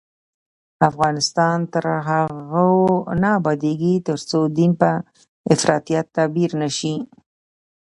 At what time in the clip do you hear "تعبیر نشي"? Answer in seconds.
6.15-6.95